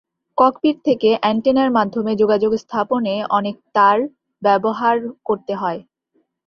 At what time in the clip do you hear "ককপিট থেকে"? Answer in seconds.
0.37-1.09